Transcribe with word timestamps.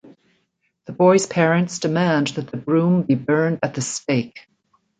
The 0.85 0.93
boys' 0.93 1.27
parents 1.27 1.77
demand 1.77 2.29
that 2.29 2.47
the 2.47 2.57
broom 2.57 3.03
be 3.03 3.13
burned 3.13 3.59
at 3.61 3.75
the 3.75 3.81
stake. 3.81 4.47